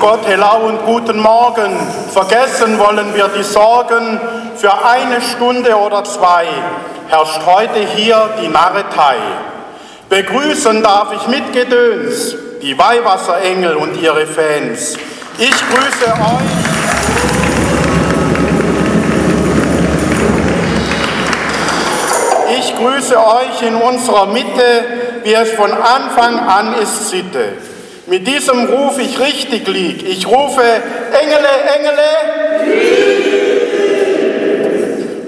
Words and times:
Gott, 0.00 0.20
hello 0.26 0.68
und 0.68 0.84
guten 0.84 1.18
Morgen. 1.18 1.76
Vergessen 2.12 2.78
wollen 2.78 3.14
wir 3.14 3.28
die 3.36 3.42
Sorgen. 3.42 4.20
Für 4.56 4.72
eine 4.84 5.20
Stunde 5.20 5.74
oder 5.74 6.04
zwei 6.04 6.46
herrscht 7.08 7.40
heute 7.44 7.80
hier 7.80 8.30
die 8.40 8.46
Narretei. 8.46 9.16
Begrüßen 10.08 10.84
darf 10.84 11.12
ich 11.14 11.26
mit 11.26 11.52
Gedöns 11.52 12.36
die 12.62 12.78
Weihwasserengel 12.78 13.74
und 13.74 14.00
ihre 14.00 14.24
Fans. 14.26 14.96
Ich 15.36 15.50
grüße 15.50 16.12
euch. 16.12 16.68
Ich 22.56 22.76
grüße 22.76 23.18
euch 23.18 23.62
in 23.62 23.74
unserer 23.74 24.26
Mitte, 24.26 24.84
wie 25.24 25.34
es 25.34 25.50
von 25.52 25.72
Anfang 25.72 26.38
an 26.38 26.74
ist 26.74 27.08
Sitte. 27.08 27.54
Mit 28.08 28.26
diesem 28.26 28.64
Ruf 28.64 28.98
ich 28.98 29.20
richtig 29.20 29.68
lieg. 29.68 30.02
Ich 30.02 30.26
rufe 30.26 30.62
Engele, 30.62 31.48
Engele. 31.76 32.08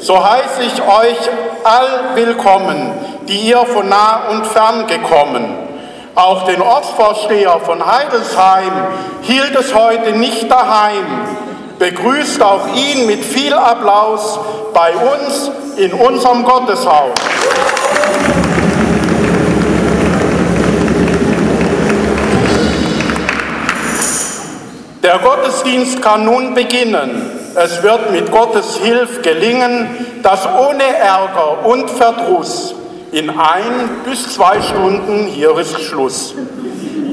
So 0.01 0.25
heiße 0.25 0.63
ich 0.63 0.81
euch 0.81 1.19
all 1.63 2.15
willkommen, 2.15 2.91
die 3.29 3.51
ihr 3.51 3.59
von 3.67 3.87
nah 3.87 4.31
und 4.31 4.47
fern 4.47 4.87
gekommen. 4.87 5.59
Auch 6.15 6.47
den 6.47 6.63
Ortsvorsteher 6.63 7.61
von 7.61 7.85
Heidelsheim 7.85 8.73
hielt 9.23 9.55
es 9.57 9.75
heute 9.75 10.13
nicht 10.13 10.51
daheim. 10.51 11.05
Begrüßt 11.79 12.43
auch 12.43 12.67
ihn 12.75 13.05
mit 13.07 13.23
viel 13.23 13.53
Applaus 13.53 14.41
bei 14.73 14.93
uns 14.95 15.51
in 15.77 15.93
unserem 15.93 16.45
Gotteshaus. 16.45 17.13
Der 25.11 25.19
Gottesdienst 25.19 26.01
kann 26.03 26.25
nun 26.25 26.55
beginnen. 26.55 27.33
Es 27.57 27.83
wird 27.83 28.13
mit 28.13 28.31
Gottes 28.31 28.77
Hilfe 28.77 29.21
gelingen, 29.23 29.89
dass 30.23 30.47
ohne 30.47 30.85
Ärger 30.85 31.67
und 31.67 31.91
Verdruss 31.91 32.77
in 33.11 33.29
ein 33.29 34.03
bis 34.05 34.33
zwei 34.33 34.63
Stunden 34.63 35.27
hier 35.27 35.59
ist 35.59 35.81
Schluss. 35.81 36.33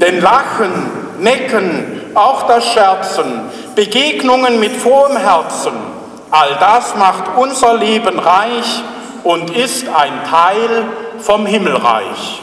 Denn 0.00 0.20
Lachen, 0.20 0.70
Necken, 1.18 2.12
auch 2.14 2.44
das 2.44 2.66
Scherzen, 2.66 3.50
Begegnungen 3.74 4.60
mit 4.60 4.76
frohem 4.76 5.16
Herzen, 5.16 5.72
all 6.30 6.50
das 6.60 6.94
macht 6.94 7.36
unser 7.36 7.78
Leben 7.78 8.20
reich 8.20 8.80
und 9.24 9.50
ist 9.56 9.88
ein 9.88 10.22
Teil 10.30 10.84
vom 11.18 11.46
Himmelreich. 11.46 12.42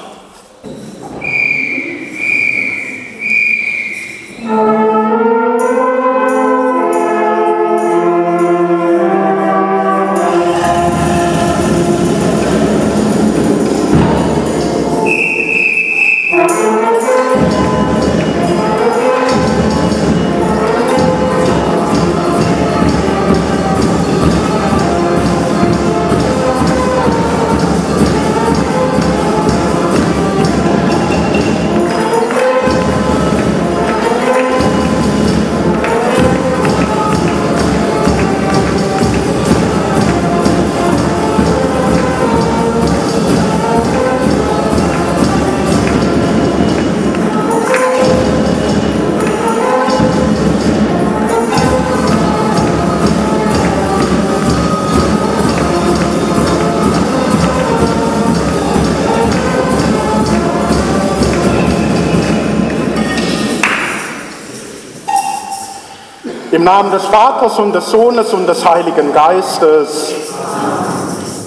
Namen 66.66 66.90
des 66.90 67.06
Vaters 67.06 67.60
und 67.60 67.74
des 67.74 67.92
Sohnes 67.92 68.34
und 68.34 68.48
des 68.48 68.68
Heiligen 68.68 69.14
Geistes. 69.14 70.16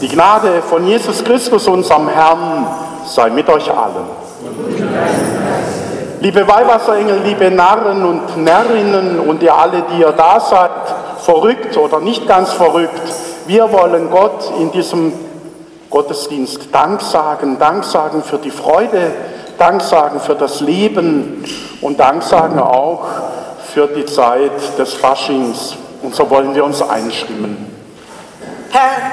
Die 0.01 0.07
Gnade 0.07 0.63
von 0.63 0.87
Jesus 0.87 1.25
Christus, 1.25 1.67
unserem 1.67 2.09
Herrn, 2.09 2.69
sei 3.05 3.29
mit 3.29 3.49
euch 3.49 3.69
allen. 3.69 4.07
Liebe 6.21 6.47
Weihwasserengel, 6.47 7.19
liebe 7.25 7.51
Narren 7.51 8.05
und 8.05 8.37
Närrinnen 8.37 9.19
und 9.19 9.43
ihr 9.43 9.53
alle, 9.53 9.83
die 9.93 10.03
ihr 10.03 10.13
da 10.13 10.39
seid, 10.39 10.71
verrückt 11.19 11.77
oder 11.77 11.99
nicht 11.99 12.29
ganz 12.29 12.53
verrückt, 12.53 13.03
wir 13.49 13.73
wollen 13.73 14.11
Gott 14.13 14.53
in 14.61 14.71
diesem 14.71 15.13
Gottesdienst 15.91 16.69
Dank 16.71 17.01
sagen, 17.01 17.59
Dank 17.59 17.83
sagen 17.83 18.23
für 18.23 18.39
die 18.39 18.53
Freude, 18.53 19.11
Dank 19.59 19.83
sagen 19.83 20.21
für 20.21 20.37
das 20.37 20.61
Leben 20.61 21.45
und 21.81 21.99
Dank 21.99 22.23
sagen 22.23 22.61
auch 22.61 23.07
für 23.73 23.87
die 23.87 24.05
Zeit 24.07 24.79
des 24.79 24.95
Faschings. 24.95 25.77
Und 26.03 26.15
so 26.15 26.29
wollen 26.31 26.55
wir 26.55 26.65
uns 26.65 26.81
einstimmen. 26.81 27.75
Herr, 28.71 29.11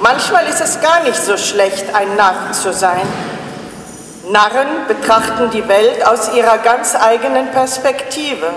manchmal 0.00 0.46
ist 0.46 0.60
es 0.60 0.80
gar 0.80 1.02
nicht 1.04 1.16
so 1.16 1.36
schlecht, 1.36 1.94
ein 1.94 2.16
Narr 2.16 2.52
zu 2.52 2.72
sein. 2.72 3.06
Narren 4.30 4.86
betrachten 4.88 5.50
die 5.50 5.66
Welt 5.68 6.06
aus 6.06 6.32
ihrer 6.34 6.58
ganz 6.58 6.94
eigenen 6.94 7.50
Perspektive. 7.50 8.50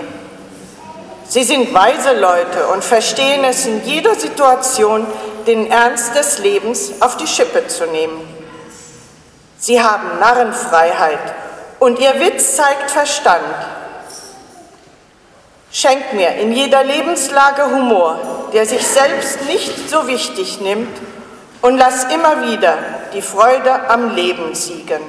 Sie 1.28 1.42
sind 1.42 1.74
weise 1.74 2.18
Leute 2.18 2.68
und 2.72 2.84
verstehen 2.84 3.42
es 3.44 3.66
in 3.66 3.84
jeder 3.84 4.14
Situation, 4.14 5.06
den 5.46 5.70
Ernst 5.70 6.14
des 6.14 6.38
Lebens 6.38 6.92
auf 7.00 7.16
die 7.16 7.26
Schippe 7.26 7.66
zu 7.66 7.86
nehmen. 7.86 8.20
Sie 9.58 9.82
haben 9.82 10.20
Narrenfreiheit 10.20 11.34
und 11.80 11.98
ihr 11.98 12.20
Witz 12.20 12.56
zeigt 12.56 12.90
Verstand. 12.90 13.42
Schenk 15.78 16.14
mir 16.14 16.30
in 16.36 16.52
jeder 16.52 16.82
Lebenslage 16.84 17.66
Humor, 17.66 18.18
der 18.54 18.64
sich 18.64 18.80
selbst 18.86 19.44
nicht 19.44 19.90
so 19.90 20.06
wichtig 20.06 20.58
nimmt 20.58 20.88
und 21.60 21.76
lass 21.76 22.04
immer 22.04 22.48
wieder 22.50 22.78
die 23.12 23.20
Freude 23.20 23.90
am 23.90 24.14
Leben 24.14 24.54
siegen. 24.54 25.02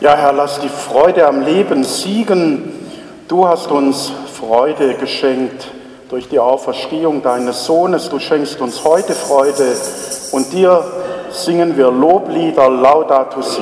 Ja, 0.00 0.16
Herr, 0.16 0.32
lass 0.32 0.60
die 0.60 0.70
Freude 0.70 1.26
am 1.26 1.42
Leben 1.42 1.84
siegen. 1.84 2.88
Du 3.28 3.46
hast 3.46 3.70
uns 3.70 4.10
Freude 4.40 4.94
geschenkt 4.94 5.68
durch 6.08 6.26
die 6.26 6.38
Auferstehung 6.38 7.22
deines 7.22 7.66
Sohnes. 7.66 8.08
Du 8.08 8.18
schenkst 8.18 8.62
uns 8.62 8.82
heute 8.82 9.12
Freude 9.12 9.76
und 10.32 10.50
dir 10.54 10.82
singen 11.28 11.76
wir 11.76 11.90
Loblieder 11.90 12.70
Laudato 12.70 13.42
Si. 13.42 13.60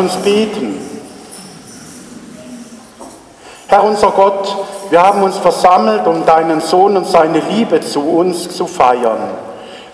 Uns 0.00 0.16
beten. 0.16 0.80
Herr 3.68 3.84
unser 3.84 4.10
Gott, 4.10 4.56
wir 4.90 5.00
haben 5.00 5.22
uns 5.22 5.38
versammelt, 5.38 6.06
um 6.06 6.26
deinen 6.26 6.60
Sohn 6.60 6.96
und 6.96 7.06
seine 7.06 7.38
Liebe 7.38 7.80
zu 7.80 8.00
uns 8.00 8.48
zu 8.56 8.66
feiern. 8.66 9.30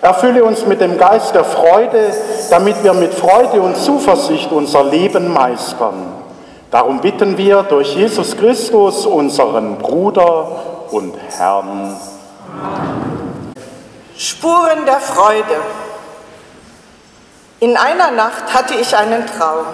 Erfülle 0.01 0.43
uns 0.43 0.65
mit 0.65 0.81
dem 0.81 0.97
Geist 0.97 1.35
der 1.35 1.43
Freude, 1.43 2.11
damit 2.49 2.83
wir 2.83 2.93
mit 2.93 3.13
Freude 3.13 3.61
und 3.61 3.77
Zuversicht 3.77 4.51
unser 4.51 4.83
Leben 4.83 5.31
meistern. 5.31 6.13
Darum 6.71 6.99
bitten 7.01 7.37
wir 7.37 7.63
durch 7.63 7.95
Jesus 7.95 8.35
Christus, 8.35 9.05
unseren 9.05 9.77
Bruder 9.77 10.47
und 10.91 11.13
Herrn. 11.37 11.95
Spuren 14.17 14.85
der 14.85 14.99
Freude. 14.99 15.61
In 17.59 17.75
einer 17.75 18.11
Nacht 18.11 18.53
hatte 18.53 18.75
ich 18.75 18.95
einen 18.95 19.25
Traum. 19.25 19.65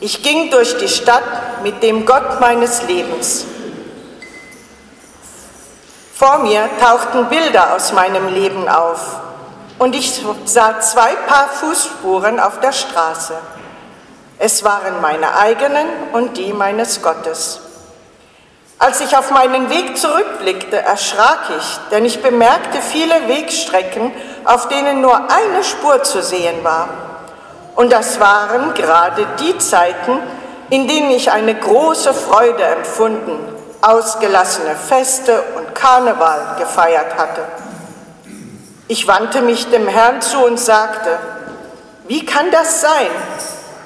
Ich 0.00 0.22
ging 0.22 0.50
durch 0.50 0.76
die 0.78 0.88
Stadt 0.88 1.62
mit 1.62 1.82
dem 1.82 2.04
Gott 2.04 2.40
meines 2.40 2.82
Lebens. 2.82 3.46
Vor 6.14 6.38
mir 6.38 6.68
tauchten 6.80 7.28
Bilder 7.28 7.74
aus 7.74 7.92
meinem 7.92 8.28
Leben 8.28 8.68
auf 8.68 9.20
und 9.78 9.94
ich 9.94 10.22
sah 10.44 10.80
zwei 10.80 11.14
Paar 11.26 11.48
Fußspuren 11.48 12.38
auf 12.40 12.60
der 12.60 12.72
Straße. 12.72 13.34
Es 14.38 14.64
waren 14.64 15.00
meine 15.00 15.36
eigenen 15.36 15.86
und 16.12 16.36
die 16.36 16.52
meines 16.52 17.02
Gottes. 17.02 17.60
Als 18.78 19.00
ich 19.00 19.16
auf 19.16 19.30
meinen 19.30 19.70
Weg 19.70 19.96
zurückblickte, 19.96 20.76
erschrak 20.76 21.50
ich, 21.58 21.78
denn 21.90 22.04
ich 22.04 22.20
bemerkte 22.20 22.80
viele 22.82 23.28
Wegstrecken, 23.28 24.12
auf 24.44 24.68
denen 24.68 25.00
nur 25.00 25.16
eine 25.16 25.62
Spur 25.62 26.02
zu 26.02 26.22
sehen 26.22 26.62
war. 26.64 26.88
Und 27.74 27.92
das 27.92 28.20
waren 28.20 28.74
gerade 28.74 29.26
die 29.40 29.58
Zeiten, 29.58 30.20
in 30.70 30.86
denen 30.86 31.10
ich 31.10 31.30
eine 31.30 31.54
große 31.54 32.14
Freude 32.14 32.62
empfunden, 32.62 33.38
ausgelassene 33.82 34.76
Feste 34.76 35.42
und 35.56 35.74
Karneval 35.74 36.56
gefeiert 36.58 37.16
hatte. 37.18 37.42
Ich 38.88 39.06
wandte 39.06 39.42
mich 39.42 39.68
dem 39.70 39.88
Herrn 39.88 40.22
zu 40.22 40.44
und 40.44 40.58
sagte, 40.58 41.18
wie 42.06 42.24
kann 42.24 42.50
das 42.50 42.80
sein? 42.80 43.10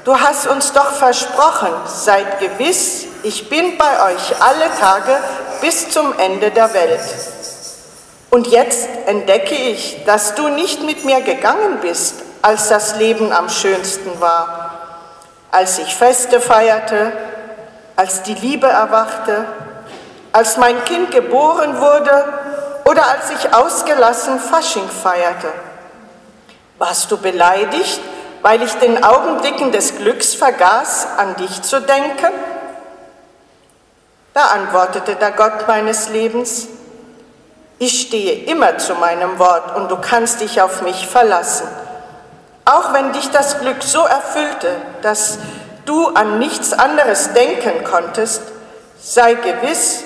Du 0.04 0.18
hast 0.18 0.46
uns 0.46 0.72
doch 0.72 0.92
versprochen, 0.92 1.68
seid 1.86 2.40
gewiss, 2.40 3.06
ich 3.22 3.48
bin 3.48 3.76
bei 3.76 4.12
euch 4.12 4.40
alle 4.40 4.66
Tage 4.78 5.18
bis 5.60 5.90
zum 5.90 6.16
Ende 6.18 6.50
der 6.50 6.72
Welt. 6.72 7.00
Und 8.30 8.46
jetzt 8.46 8.88
entdecke 9.06 9.54
ich, 9.54 10.04
dass 10.04 10.34
du 10.34 10.48
nicht 10.48 10.82
mit 10.82 11.04
mir 11.04 11.20
gegangen 11.20 11.78
bist, 11.80 12.14
als 12.42 12.68
das 12.68 12.96
Leben 12.96 13.32
am 13.32 13.48
schönsten 13.48 14.20
war, 14.20 14.70
als 15.50 15.78
ich 15.78 15.94
Feste 15.94 16.40
feierte, 16.40 17.12
als 17.96 18.22
die 18.22 18.34
Liebe 18.34 18.66
erwachte, 18.66 19.44
als 20.32 20.56
mein 20.56 20.84
Kind 20.84 21.10
geboren 21.10 21.80
wurde 21.80 22.24
oder 22.84 23.08
als 23.08 23.30
ich 23.30 23.54
ausgelassen 23.54 24.38
Fasching 24.38 24.88
feierte. 24.88 25.48
Warst 26.78 27.10
du 27.10 27.16
beleidigt, 27.16 28.00
weil 28.42 28.62
ich 28.62 28.72
den 28.74 29.02
Augenblicken 29.02 29.72
des 29.72 29.96
Glücks 29.96 30.34
vergaß, 30.34 31.08
an 31.16 31.34
dich 31.36 31.62
zu 31.62 31.80
denken? 31.80 32.32
Da 34.32 34.42
antwortete 34.54 35.16
der 35.16 35.32
Gott 35.32 35.66
meines 35.66 36.08
Lebens, 36.10 36.68
ich 37.80 38.02
stehe 38.02 38.44
immer 38.44 38.78
zu 38.78 38.94
meinem 38.94 39.38
Wort 39.38 39.76
und 39.76 39.90
du 39.90 39.96
kannst 39.96 40.40
dich 40.40 40.62
auf 40.62 40.82
mich 40.82 41.06
verlassen. 41.06 41.68
Auch 42.68 42.92
wenn 42.92 43.14
dich 43.14 43.30
das 43.30 43.60
Glück 43.60 43.82
so 43.82 44.00
erfüllte, 44.00 44.76
dass 45.00 45.38
du 45.86 46.08
an 46.08 46.38
nichts 46.38 46.74
anderes 46.74 47.32
denken 47.32 47.82
konntest, 47.82 48.42
sei 49.00 49.32
gewiss, 49.34 50.04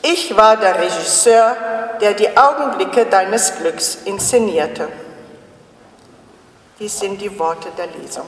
ich 0.00 0.34
war 0.34 0.56
der 0.56 0.80
Regisseur, 0.80 1.54
der 2.00 2.14
die 2.14 2.34
Augenblicke 2.34 3.04
deines 3.04 3.54
Glücks 3.56 3.98
inszenierte. 4.06 4.88
Dies 6.78 6.98
sind 6.98 7.20
die 7.20 7.38
Worte 7.38 7.68
der 7.76 7.88
Lesung. 7.88 8.26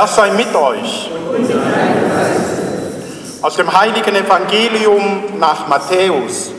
Herr 0.00 0.06
sei 0.06 0.30
mit 0.30 0.56
euch. 0.56 1.10
Aus 3.42 3.56
dem 3.56 3.70
heiligen 3.70 4.16
Evangelium 4.16 5.24
nach 5.38 5.68
Matthäus. 5.68 6.52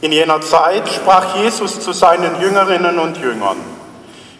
In 0.00 0.10
jener 0.10 0.40
Zeit 0.40 0.88
sprach 0.88 1.36
Jesus 1.36 1.80
zu 1.80 1.92
seinen 1.92 2.40
Jüngerinnen 2.40 2.98
und 2.98 3.18
Jüngern. 3.18 3.58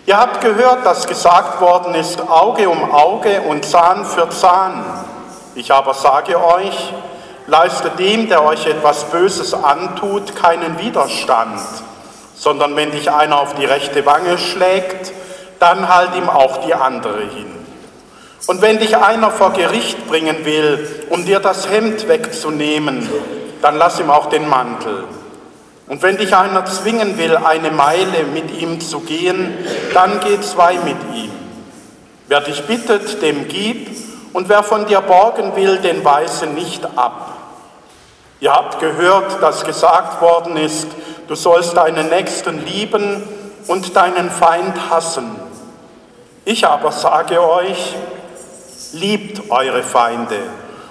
Ihr 0.06 0.16
habt 0.16 0.40
gehört, 0.40 0.86
dass 0.86 1.06
gesagt 1.06 1.60
worden 1.60 1.94
ist, 1.94 2.26
Auge 2.26 2.70
um 2.70 2.90
Auge 2.90 3.42
und 3.42 3.62
Zahn 3.62 4.06
für 4.06 4.30
Zahn. 4.30 4.82
Ich 5.54 5.70
aber 5.74 5.92
sage 5.92 6.42
euch, 6.42 6.94
leistet 7.46 7.98
dem, 7.98 8.30
der 8.30 8.42
euch 8.42 8.66
etwas 8.66 9.04
Böses 9.10 9.52
antut, 9.52 10.36
keinen 10.36 10.78
Widerstand, 10.78 11.60
sondern 12.34 12.76
wenn 12.76 12.92
dich 12.92 13.10
einer 13.10 13.38
auf 13.38 13.52
die 13.56 13.66
rechte 13.66 14.06
Wange 14.06 14.38
schlägt, 14.38 15.12
dann 15.62 15.88
halt 15.88 16.16
ihm 16.16 16.28
auch 16.28 16.58
die 16.66 16.74
andere 16.74 17.20
hin. 17.20 17.46
Und 18.48 18.60
wenn 18.60 18.78
dich 18.78 18.96
einer 18.96 19.30
vor 19.30 19.52
Gericht 19.52 20.08
bringen 20.08 20.44
will, 20.44 21.06
um 21.10 21.24
dir 21.24 21.38
das 21.38 21.70
Hemd 21.70 22.08
wegzunehmen, 22.08 23.08
dann 23.62 23.76
lass 23.76 24.00
ihm 24.00 24.10
auch 24.10 24.26
den 24.26 24.48
Mantel. 24.48 25.04
Und 25.86 26.02
wenn 26.02 26.16
dich 26.16 26.34
einer 26.34 26.64
zwingen 26.64 27.16
will, 27.16 27.36
eine 27.36 27.70
Meile 27.70 28.24
mit 28.34 28.60
ihm 28.60 28.80
zu 28.80 29.00
gehen, 29.00 29.56
dann 29.94 30.18
geh 30.20 30.40
zwei 30.40 30.74
mit 30.78 30.96
ihm. 31.14 31.30
Wer 32.26 32.40
dich 32.40 32.62
bittet, 32.64 33.22
dem 33.22 33.46
gib, 33.46 33.96
und 34.32 34.48
wer 34.48 34.62
von 34.62 34.86
dir 34.86 35.02
borgen 35.02 35.54
will, 35.54 35.78
den 35.78 36.04
weise 36.04 36.46
nicht 36.46 36.84
ab. 36.96 37.36
Ihr 38.40 38.52
habt 38.52 38.80
gehört, 38.80 39.40
dass 39.40 39.64
gesagt 39.64 40.20
worden 40.20 40.56
ist, 40.56 40.88
du 41.28 41.36
sollst 41.36 41.76
deinen 41.76 42.08
Nächsten 42.08 42.64
lieben 42.64 43.22
und 43.68 43.94
deinen 43.94 44.30
Feind 44.30 44.90
hassen. 44.90 45.51
Ich 46.44 46.66
aber 46.66 46.90
sage 46.90 47.40
euch, 47.40 47.94
liebt 48.94 49.48
eure 49.48 49.84
Feinde 49.84 50.38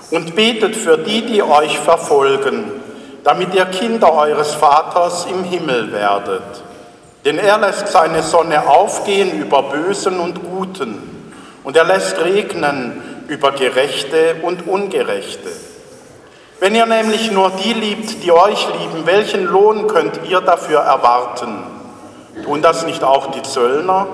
und 0.09 0.33
betet 0.33 0.77
für 0.77 0.97
die, 0.97 1.25
die 1.25 1.43
euch 1.43 1.77
verfolgen, 1.77 2.71
damit 3.25 3.53
ihr 3.53 3.65
Kinder 3.65 4.13
eures 4.13 4.53
Vaters 4.53 5.25
im 5.25 5.43
Himmel 5.43 5.91
werdet. 5.91 6.63
Denn 7.25 7.37
er 7.37 7.57
lässt 7.57 7.89
seine 7.89 8.23
Sonne 8.23 8.65
aufgehen 8.67 9.41
über 9.41 9.63
Bösen 9.63 10.21
und 10.21 10.41
Guten, 10.41 11.07
und 11.63 11.75
er 11.75 11.83
lässt 11.83 12.17
regnen 12.19 13.25
über 13.27 13.51
Gerechte 13.51 14.37
und 14.41 14.67
Ungerechte. 14.67 15.49
Wenn 16.61 16.75
ihr 16.75 16.85
nämlich 16.85 17.29
nur 17.29 17.51
die 17.63 17.73
liebt, 17.73 18.23
die 18.23 18.31
euch 18.31 18.67
lieben, 18.79 19.05
welchen 19.05 19.45
Lohn 19.45 19.87
könnt 19.87 20.21
ihr 20.29 20.41
dafür 20.41 20.79
erwarten? 20.79 21.63
Tun 22.45 22.61
das 22.61 22.85
nicht 22.85 23.03
auch 23.03 23.31
die 23.31 23.41
Zöllner? 23.41 24.07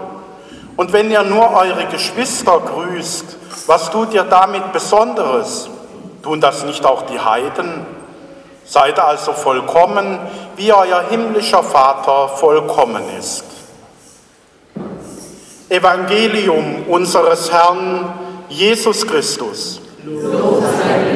Und 0.78 0.94
wenn 0.94 1.12
ihr 1.12 1.24
nur 1.24 1.52
eure 1.52 1.86
Geschwister 1.88 2.60
grüßt, 2.60 3.38
Was 3.68 3.92
tut 3.92 4.14
ihr 4.14 4.24
damit 4.24 4.72
Besonderes? 4.72 5.70
Tun 6.24 6.40
das 6.40 6.64
nicht 6.64 6.86
auch 6.86 7.02
die 7.02 7.20
Heiden? 7.20 7.86
Seid 8.64 8.98
also 8.98 9.34
vollkommen, 9.34 10.20
wie 10.56 10.72
euer 10.72 11.04
himmlischer 11.10 11.64
Vater 11.64 12.30
vollkommen 12.30 13.04
ist. 13.20 13.44
Evangelium 15.68 16.86
unseres 16.88 17.52
Herrn 17.52 18.14
Jesus 18.48 19.06
Christus. 19.06 19.82
Lob 20.06 20.64
sei 20.64 21.07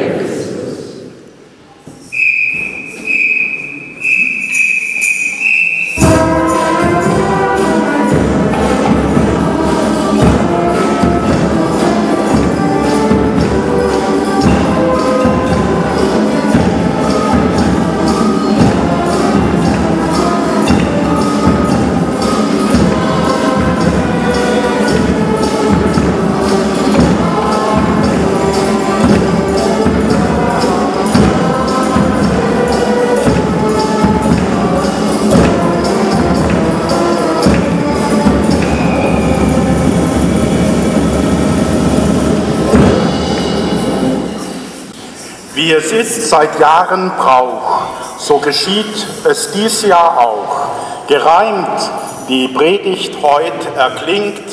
es 45.84 45.92
ist 45.92 46.30
seit 46.30 46.60
Jahren 46.60 47.12
Brauch, 47.18 47.82
so 48.20 48.38
geschieht 48.38 49.08
es 49.24 49.52
dies 49.52 49.82
Jahr 49.82 50.20
auch. 50.20 51.08
Gereimt 51.08 51.90
die 52.30 52.48
Predigt 52.50 53.20
heut 53.24 53.76
erklingt, 53.76 54.44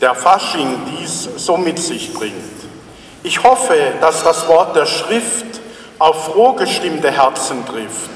der 0.00 0.14
Fasching 0.14 0.80
dies 0.86 1.28
so 1.36 1.58
mit 1.58 1.78
sich 1.78 2.14
bringt. 2.14 2.34
Ich 3.22 3.42
hoffe, 3.42 3.76
dass 4.00 4.24
das 4.24 4.48
Wort 4.48 4.74
der 4.76 4.86
Schrift 4.86 5.60
auf 5.98 6.32
frohgestimmte 6.32 7.10
Herzen 7.10 7.66
trifft, 7.66 8.10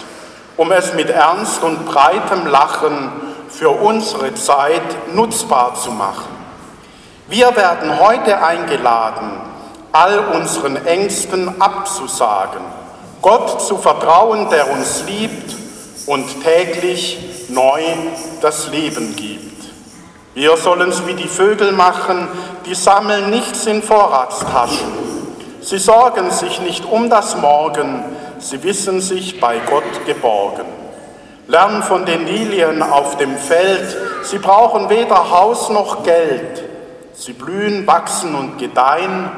um 0.56 0.72
es 0.72 0.94
mit 0.94 1.10
Ernst 1.10 1.62
und 1.62 1.84
breitem 1.84 2.46
Lachen 2.46 3.12
für 3.50 3.68
unsere 3.68 4.34
Zeit 4.34 5.12
nutzbar 5.12 5.74
zu 5.74 5.90
machen. 5.90 6.30
Wir 7.28 7.54
werden 7.54 7.98
heute 8.00 8.42
eingeladen, 8.42 9.51
all 9.92 10.18
unseren 10.34 10.84
Ängsten 10.86 11.60
abzusagen, 11.60 12.62
Gott 13.20 13.62
zu 13.62 13.76
vertrauen, 13.76 14.48
der 14.50 14.70
uns 14.72 15.04
liebt 15.06 15.54
und 16.06 16.42
täglich 16.42 17.46
neu 17.50 17.82
das 18.40 18.68
Leben 18.68 19.14
gibt. 19.14 19.52
Wir 20.34 20.56
sollen 20.56 20.88
es 20.88 21.06
wie 21.06 21.14
die 21.14 21.28
Vögel 21.28 21.72
machen, 21.72 22.26
die 22.64 22.74
sammeln 22.74 23.28
nichts 23.28 23.66
in 23.66 23.82
Vorratstaschen. 23.82 24.90
Sie 25.60 25.78
sorgen 25.78 26.30
sich 26.30 26.60
nicht 26.62 26.84
um 26.86 27.10
das 27.10 27.36
Morgen, 27.36 28.02
sie 28.38 28.62
wissen 28.62 29.00
sich 29.00 29.38
bei 29.40 29.58
Gott 29.58 30.06
geborgen. 30.06 30.64
Lern 31.46 31.82
von 31.82 32.06
den 32.06 32.26
Lilien 32.26 32.82
auf 32.82 33.18
dem 33.18 33.36
Feld, 33.36 33.96
sie 34.22 34.38
brauchen 34.38 34.88
weder 34.88 35.30
Haus 35.30 35.68
noch 35.68 36.02
Geld. 36.02 36.64
Sie 37.12 37.34
blühen, 37.34 37.86
wachsen 37.86 38.34
und 38.34 38.58
gedeihen 38.58 39.30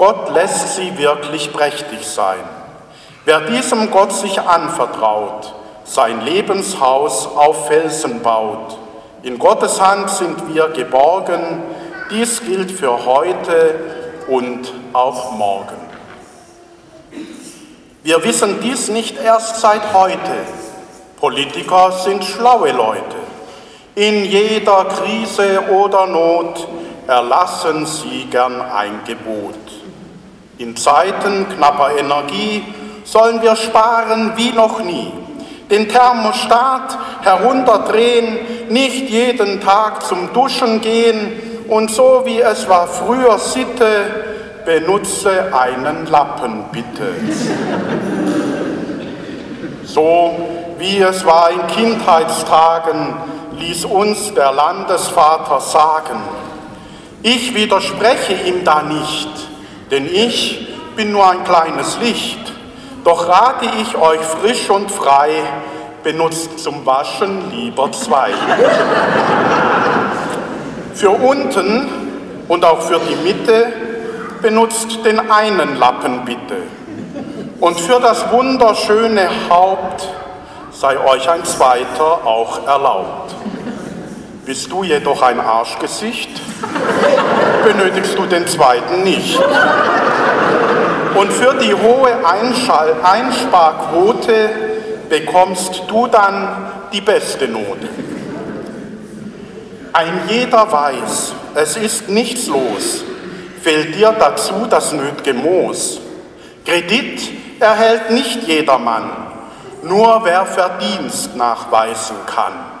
Gott 0.00 0.32
lässt 0.32 0.76
sie 0.76 0.96
wirklich 0.96 1.52
prächtig 1.52 2.06
sein. 2.06 2.38
Wer 3.26 3.42
diesem 3.42 3.90
Gott 3.90 4.14
sich 4.14 4.40
anvertraut, 4.40 5.52
sein 5.84 6.22
Lebenshaus 6.22 7.26
auf 7.26 7.66
Felsen 7.66 8.22
baut, 8.22 8.78
in 9.22 9.38
Gottes 9.38 9.78
Hand 9.78 10.08
sind 10.08 10.54
wir 10.54 10.68
geborgen, 10.68 11.62
dies 12.10 12.40
gilt 12.40 12.70
für 12.70 13.04
heute 13.04 13.74
und 14.26 14.72
auch 14.94 15.32
morgen. 15.32 15.76
Wir 18.02 18.24
wissen 18.24 18.58
dies 18.62 18.88
nicht 18.88 19.22
erst 19.22 19.60
seit 19.60 19.92
heute. 19.92 20.32
Politiker 21.20 21.92
sind 21.92 22.24
schlaue 22.24 22.72
Leute. 22.72 23.16
In 23.96 24.24
jeder 24.24 24.86
Krise 24.86 25.60
oder 25.70 26.06
Not 26.06 26.66
erlassen 27.06 27.84
sie 27.84 28.24
gern 28.30 28.62
ein 28.62 29.00
Gebot. 29.04 29.56
In 30.60 30.76
Zeiten 30.76 31.46
knapper 31.56 31.96
Energie 31.98 32.62
sollen 33.04 33.40
wir 33.40 33.56
sparen 33.56 34.32
wie 34.36 34.52
noch 34.52 34.84
nie. 34.84 35.10
Den 35.70 35.88
Thermostat 35.88 36.98
herunterdrehen, 37.22 38.36
nicht 38.68 39.08
jeden 39.08 39.62
Tag 39.62 40.04
zum 40.04 40.34
Duschen 40.34 40.82
gehen 40.82 41.64
und 41.68 41.90
so 41.90 42.24
wie 42.26 42.42
es 42.42 42.68
war 42.68 42.86
früher 42.88 43.38
Sitte, 43.38 43.86
benutze 44.66 45.50
einen 45.58 46.04
Lappen 46.04 46.64
bitte. 46.70 47.08
So 49.84 50.34
wie 50.76 50.98
es 50.98 51.24
war 51.24 51.52
in 51.52 51.66
Kindheitstagen, 51.68 53.14
ließ 53.58 53.86
uns 53.86 54.34
der 54.34 54.52
Landesvater 54.52 55.58
sagen. 55.58 56.20
Ich 57.22 57.54
widerspreche 57.54 58.34
ihm 58.34 58.62
da 58.62 58.82
nicht 58.82 59.49
denn 59.90 60.06
ich 60.06 60.68
bin 60.96 61.12
nur 61.12 61.28
ein 61.28 61.44
kleines 61.44 61.98
Licht. 62.00 62.38
Doch 63.04 63.28
rate 63.28 63.66
ich 63.80 63.96
euch 63.96 64.20
frisch 64.20 64.68
und 64.70 64.90
frei, 64.90 65.30
benutzt 66.02 66.58
zum 66.58 66.84
Waschen 66.84 67.50
lieber 67.50 67.90
zwei. 67.92 68.30
für 70.94 71.10
unten 71.10 71.88
und 72.48 72.64
auch 72.64 72.82
für 72.82 73.00
die 73.00 73.16
Mitte 73.16 73.72
benutzt 74.42 75.04
den 75.04 75.30
einen 75.30 75.76
Lappen 75.76 76.24
bitte. 76.24 76.56
Und 77.60 77.78
für 77.78 78.00
das 78.00 78.30
wunderschöne 78.30 79.28
Haupt 79.48 80.08
sei 80.72 80.98
euch 80.98 81.28
ein 81.28 81.44
zweiter 81.44 82.24
auch 82.24 82.66
erlaubt. 82.66 83.34
Bist 84.46 84.70
du 84.72 84.82
jedoch 84.82 85.22
ein 85.22 85.38
Arschgesicht, 85.38 86.30
benötigst 87.62 88.18
du 88.18 88.26
den 88.26 88.46
zweiten 88.46 89.02
nicht. 89.02 89.38
Und 91.14 91.32
für 91.32 91.54
die 91.54 91.74
hohe 91.74 92.12
Einschall 92.24 92.94
Einsparquote 93.02 94.50
bekommst 95.08 95.82
du 95.88 96.06
dann 96.06 96.70
die 96.92 97.00
beste 97.00 97.48
Note. 97.48 97.88
Ein 99.92 100.20
jeder 100.28 100.70
weiß, 100.70 101.32
es 101.56 101.76
ist 101.76 102.08
nichts 102.08 102.46
los, 102.46 103.04
fehlt 103.60 103.96
dir 103.96 104.14
dazu 104.18 104.66
das 104.70 104.92
nötige 104.92 105.34
Moos. 105.34 106.00
Kredit 106.64 107.20
erhält 107.60 108.10
nicht 108.10 108.46
jedermann, 108.46 109.10
nur 109.82 110.20
wer 110.24 110.46
Verdienst 110.46 111.34
nachweisen 111.34 112.16
kann. 112.26 112.79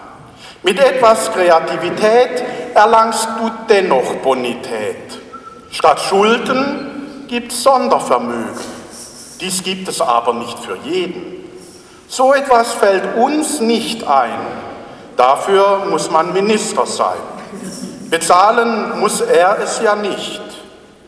Mit 0.62 0.78
etwas 0.78 1.32
Kreativität 1.32 2.44
erlangst 2.74 3.28
du 3.38 3.50
dennoch 3.68 4.16
Bonität. 4.16 5.18
Statt 5.70 6.00
Schulden 6.00 7.24
gibt 7.28 7.52
es 7.52 7.62
Sondervermögen. 7.62 8.80
Dies 9.40 9.62
gibt 9.62 9.88
es 9.88 10.02
aber 10.02 10.34
nicht 10.34 10.58
für 10.58 10.76
jeden. 10.84 11.48
So 12.08 12.34
etwas 12.34 12.74
fällt 12.74 13.16
uns 13.16 13.60
nicht 13.60 14.06
ein. 14.06 14.38
Dafür 15.16 15.86
muss 15.88 16.10
man 16.10 16.32
Minister 16.32 16.84
sein. 16.84 17.18
Bezahlen 18.10 18.98
muss 19.00 19.20
er 19.22 19.58
es 19.62 19.80
ja 19.80 19.94
nicht. 19.94 20.42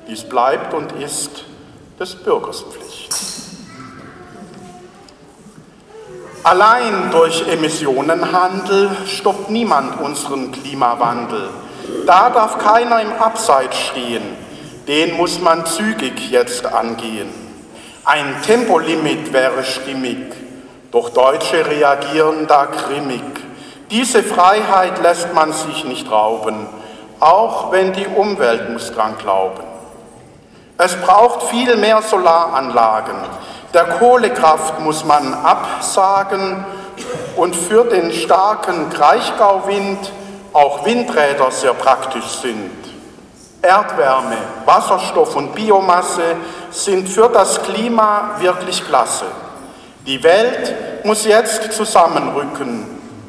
Dies 0.08 0.22
bleibt 0.22 0.72
und 0.72 0.92
ist 0.92 1.44
des 1.98 2.14
Bürgers 2.14 2.62
Pflicht. 2.62 2.91
Allein 6.44 7.12
durch 7.12 7.46
Emissionenhandel 7.46 8.90
stoppt 9.06 9.48
niemand 9.48 10.00
unseren 10.00 10.50
Klimawandel. 10.50 11.48
Da 12.04 12.30
darf 12.30 12.58
keiner 12.58 13.00
im 13.00 13.12
Abseits 13.12 13.78
stehen. 13.78 14.22
Den 14.88 15.16
muss 15.16 15.40
man 15.40 15.64
zügig 15.66 16.32
jetzt 16.32 16.66
angehen. 16.66 17.32
Ein 18.04 18.42
Tempolimit 18.44 19.32
wäre 19.32 19.62
stimmig, 19.62 20.18
doch 20.90 21.10
Deutsche 21.10 21.64
reagieren 21.64 22.48
da 22.48 22.64
grimmig. 22.64 23.22
Diese 23.92 24.24
Freiheit 24.24 25.00
lässt 25.00 25.32
man 25.34 25.52
sich 25.52 25.84
nicht 25.84 26.10
rauben, 26.10 26.66
auch 27.20 27.70
wenn 27.70 27.92
die 27.92 28.08
Umwelt 28.08 28.68
muss 28.70 28.92
dran 28.92 29.16
glauben. 29.18 29.62
Es 30.76 30.96
braucht 30.96 31.44
viel 31.44 31.76
mehr 31.76 32.02
Solaranlagen, 32.02 33.14
der 33.74 33.84
Kohlekraft 33.84 34.80
muss 34.80 35.04
man 35.04 35.32
absagen 35.32 36.64
und 37.36 37.56
für 37.56 37.84
den 37.84 38.12
starken 38.12 38.90
Kraichgauwind 38.90 40.12
auch 40.52 40.84
Windräder 40.84 41.50
sehr 41.50 41.72
praktisch 41.72 42.26
sind. 42.42 42.70
Erdwärme, 43.62 44.36
Wasserstoff 44.66 45.36
und 45.36 45.54
Biomasse 45.54 46.36
sind 46.70 47.08
für 47.08 47.28
das 47.28 47.62
Klima 47.62 48.32
wirklich 48.40 48.84
klasse. 48.84 49.26
Die 50.06 50.22
Welt 50.22 51.04
muss 51.04 51.24
jetzt 51.24 51.72
zusammenrücken, 51.72 52.86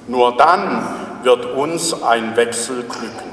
nur 0.08 0.36
dann 0.36 0.86
wird 1.21 1.45
uns 1.56 2.01
ein 2.03 2.36
Wechsel 2.36 2.84
glücken. 2.84 3.32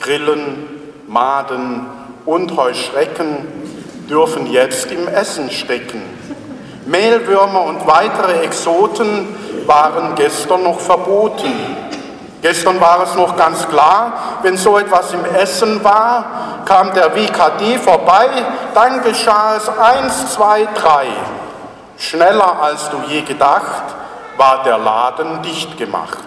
Grillen, 0.00 0.68
Maden 1.08 1.86
und 2.24 2.56
Heuschrecken 2.56 3.67
dürfen 4.08 4.46
jetzt 4.46 4.90
im 4.90 5.06
Essen 5.08 5.50
stecken. 5.50 6.02
Mehlwürmer 6.86 7.62
und 7.62 7.86
weitere 7.86 8.42
Exoten 8.42 9.28
waren 9.66 10.14
gestern 10.14 10.62
noch 10.62 10.80
verboten. 10.80 11.52
Gestern 12.40 12.80
war 12.80 13.02
es 13.02 13.14
noch 13.14 13.36
ganz 13.36 13.68
klar, 13.68 14.40
wenn 14.42 14.56
so 14.56 14.78
etwas 14.78 15.12
im 15.12 15.24
Essen 15.24 15.82
war, 15.82 16.62
kam 16.64 16.94
der 16.94 17.14
WKD 17.14 17.78
vorbei, 17.78 18.28
dann 18.74 19.02
geschah 19.02 19.56
es 19.56 19.68
eins, 19.68 20.34
zwei, 20.34 20.66
drei. 20.74 21.08
Schneller 21.98 22.62
als 22.62 22.88
du 22.90 22.96
je 23.08 23.22
gedacht, 23.22 23.82
war 24.36 24.62
der 24.62 24.78
Laden 24.78 25.42
dicht 25.42 25.76
gemacht. 25.76 26.18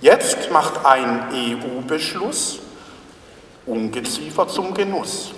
Jetzt 0.00 0.50
macht 0.50 0.84
ein 0.84 1.28
EU-Beschluss 1.32 2.58
Ungeziefer 3.64 4.46
zum 4.46 4.74
Genuss. 4.74 5.32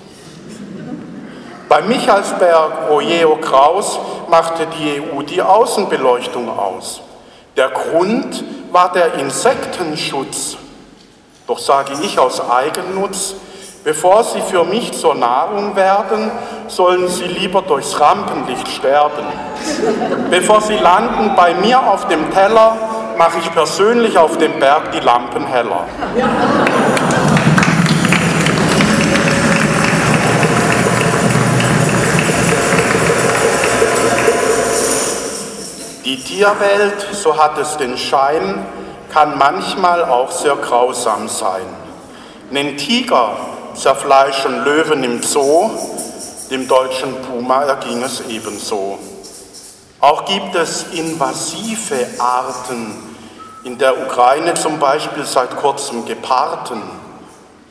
Bei 1.68 1.82
Michaelsberg 1.82 2.90
Ojeo 2.90 3.36
Kraus 3.36 3.98
machte 4.30 4.66
die 4.78 5.02
EU 5.02 5.22
die 5.22 5.42
Außenbeleuchtung 5.42 6.48
aus. 6.48 7.02
Der 7.58 7.68
Grund 7.68 8.42
war 8.72 8.90
der 8.92 9.14
Insektenschutz. 9.14 10.56
Doch 11.46 11.58
sage 11.58 11.92
ich 12.02 12.18
aus 12.18 12.40
Eigennutz, 12.48 13.34
bevor 13.84 14.24
sie 14.24 14.40
für 14.40 14.64
mich 14.64 14.92
zur 14.92 15.14
Nahrung 15.14 15.76
werden, 15.76 16.30
sollen 16.68 17.08
sie 17.08 17.24
lieber 17.24 17.60
durchs 17.60 18.00
Rampenlicht 18.00 18.68
sterben. 18.68 19.26
Bevor 20.30 20.62
sie 20.62 20.76
landen 20.76 21.34
bei 21.36 21.52
mir 21.54 21.86
auf 21.86 22.08
dem 22.08 22.32
Teller, 22.32 22.76
mache 23.18 23.40
ich 23.40 23.52
persönlich 23.52 24.16
auf 24.16 24.38
dem 24.38 24.58
Berg 24.58 24.92
die 24.92 25.00
Lampen 25.00 25.46
heller. 25.46 25.84
Tierwelt, 36.38 37.04
so 37.14 37.36
hat 37.36 37.58
es 37.58 37.76
den 37.78 37.98
Schein, 37.98 38.64
kann 39.12 39.36
manchmal 39.38 40.04
auch 40.04 40.30
sehr 40.30 40.54
grausam 40.54 41.26
sein. 41.26 41.66
Den 42.52 42.76
Tiger 42.76 43.36
zerfleischen 43.74 44.62
Löwen 44.62 45.02
im 45.02 45.20
Zoo, 45.20 45.68
dem 46.48 46.68
deutschen 46.68 47.12
Puma 47.22 47.64
erging 47.64 48.04
es 48.04 48.22
ebenso. 48.28 49.00
Auch 49.98 50.26
gibt 50.26 50.54
es 50.54 50.84
invasive 50.92 52.06
Arten, 52.20 52.94
in 53.64 53.76
der 53.76 54.00
Ukraine 54.00 54.54
zum 54.54 54.78
Beispiel 54.78 55.24
seit 55.24 55.56
kurzem 55.56 56.04
Geparden. 56.06 56.82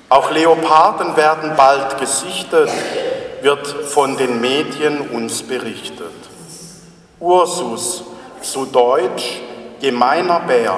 Auch 0.10 0.30
Leoparden 0.30 1.16
werden 1.16 1.54
bald 1.56 1.98
gesichtet, 2.00 2.70
wird 3.42 3.66
von 3.66 4.18
den 4.18 4.42
Medien 4.42 5.10
uns 5.12 5.42
berichtet. 5.42 6.12
Ursus, 7.22 8.04
zu 8.52 8.66
Deutsch 8.66 9.42
gemeiner 9.82 10.40
Bär, 10.40 10.78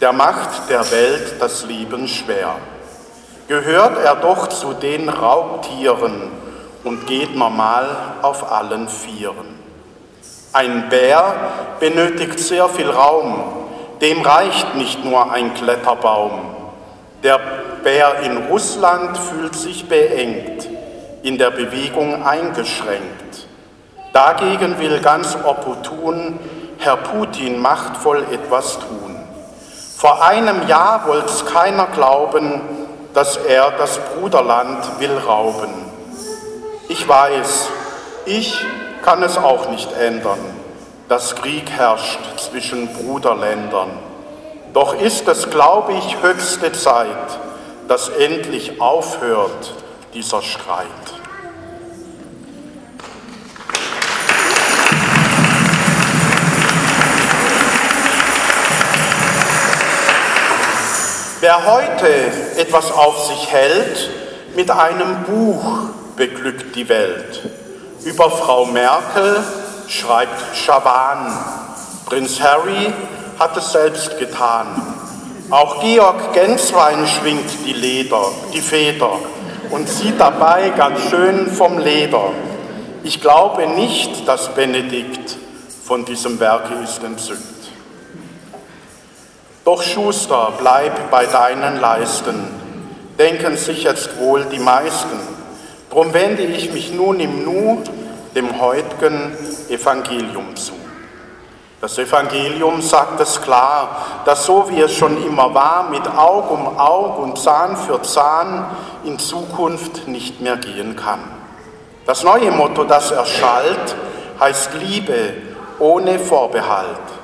der 0.00 0.12
macht 0.12 0.70
der 0.70 0.90
Welt 0.90 1.34
das 1.38 1.64
Leben 1.66 2.08
schwer. 2.08 2.56
Gehört 3.46 3.98
er 4.04 4.16
doch 4.16 4.48
zu 4.48 4.72
den 4.72 5.08
Raubtieren 5.08 6.30
und 6.84 7.06
geht 7.06 7.36
normal 7.36 7.88
auf 8.22 8.50
allen 8.50 8.88
Vieren. 8.88 9.58
Ein 10.52 10.88
Bär 10.88 11.34
benötigt 11.78 12.38
sehr 12.38 12.68
viel 12.68 12.90
Raum, 12.90 13.44
dem 14.00 14.22
reicht 14.22 14.74
nicht 14.74 15.04
nur 15.04 15.30
ein 15.30 15.54
Kletterbaum. 15.54 16.54
Der 17.22 17.38
Bär 17.82 18.20
in 18.22 18.48
Russland 18.48 19.16
fühlt 19.18 19.54
sich 19.54 19.88
beengt, 19.88 20.68
in 21.22 21.36
der 21.36 21.50
Bewegung 21.50 22.24
eingeschränkt. 22.24 23.46
Dagegen 24.12 24.78
will 24.78 25.00
ganz 25.00 25.36
opportun 25.44 26.38
Herr 26.78 26.96
Putin 26.96 27.60
machtvoll 27.60 28.24
etwas 28.32 28.78
tun. 28.78 29.16
Vor 29.96 30.24
einem 30.24 30.68
Jahr 30.68 31.08
wollte 31.08 31.26
es 31.26 31.44
keiner 31.44 31.86
glauben, 31.86 32.60
dass 33.14 33.36
er 33.36 33.72
das 33.72 33.98
Bruderland 33.98 35.00
will 35.00 35.18
rauben. 35.18 35.70
Ich 36.88 37.06
weiß, 37.06 37.68
ich 38.26 38.64
kann 39.04 39.24
es 39.24 39.36
auch 39.36 39.68
nicht 39.70 39.90
ändern, 39.92 40.38
dass 41.08 41.34
Krieg 41.34 41.68
herrscht 41.68 42.20
zwischen 42.36 42.88
Bruderländern. 42.92 43.90
Doch 44.72 44.94
ist 44.94 45.26
es, 45.26 45.50
glaube 45.50 45.94
ich, 45.94 46.22
höchste 46.22 46.70
Zeit, 46.70 47.40
dass 47.88 48.08
endlich 48.08 48.80
aufhört 48.80 49.74
dieser 50.14 50.42
Streit. 50.42 50.86
Wer 61.48 61.64
heute 61.64 62.10
etwas 62.58 62.92
auf 62.92 63.24
sich 63.24 63.50
hält, 63.50 64.10
mit 64.54 64.70
einem 64.70 65.22
Buch 65.22 65.64
beglückt 66.14 66.76
die 66.76 66.86
Welt. 66.90 67.40
Über 68.04 68.30
Frau 68.30 68.66
Merkel 68.66 69.42
schreibt 69.86 70.54
Schawan. 70.54 71.32
Prinz 72.04 72.38
Harry 72.42 72.92
hat 73.38 73.56
es 73.56 73.72
selbst 73.72 74.18
getan. 74.18 74.66
Auch 75.48 75.80
Georg 75.80 76.34
Genswein 76.34 77.06
schwingt 77.06 77.50
die 77.64 77.72
Leder, 77.72 78.26
die 78.52 78.60
Feder 78.60 79.12
und 79.70 79.88
zieht 79.88 80.20
dabei 80.20 80.68
ganz 80.76 81.00
schön 81.08 81.46
vom 81.50 81.78
Leder. 81.78 82.30
Ich 83.04 83.22
glaube 83.22 83.66
nicht, 83.68 84.28
dass 84.28 84.54
Benedikt 84.54 85.38
von 85.82 86.04
diesem 86.04 86.40
Werke 86.40 86.74
ist 86.84 87.02
entzückt. 87.02 87.57
Doch 89.68 89.82
Schuster, 89.82 90.54
bleib 90.56 91.10
bei 91.10 91.26
deinen 91.26 91.78
Leisten, 91.78 92.42
denken 93.18 93.58
sich 93.58 93.82
jetzt 93.82 94.18
wohl 94.18 94.46
die 94.46 94.58
meisten. 94.58 95.20
Drum 95.90 96.14
wende 96.14 96.42
ich 96.42 96.72
mich 96.72 96.90
nun 96.90 97.20
im 97.20 97.44
Nu 97.44 97.82
dem 98.34 98.62
heutigen 98.62 99.36
Evangelium 99.68 100.56
zu. 100.56 100.72
Das 101.82 101.98
Evangelium 101.98 102.80
sagt 102.80 103.20
es 103.20 103.42
klar, 103.42 104.22
dass 104.24 104.46
so 104.46 104.70
wie 104.70 104.80
es 104.80 104.94
schon 104.94 105.22
immer 105.22 105.52
war, 105.52 105.90
mit 105.90 106.06
Aug 106.16 106.50
um 106.50 106.78
Aug 106.78 107.18
und 107.18 107.38
Zahn 107.38 107.76
für 107.76 108.00
Zahn 108.00 108.74
in 109.04 109.18
Zukunft 109.18 110.08
nicht 110.08 110.40
mehr 110.40 110.56
gehen 110.56 110.96
kann. 110.96 111.20
Das 112.06 112.24
neue 112.24 112.52
Motto, 112.52 112.84
das 112.84 113.10
erschallt, 113.10 113.96
heißt 114.40 114.70
Liebe 114.80 115.34
ohne 115.78 116.18
Vorbehalt. 116.18 117.17